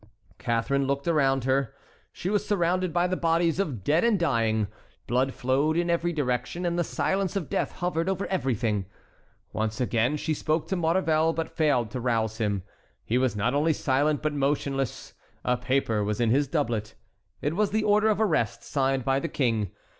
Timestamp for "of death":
7.35-7.73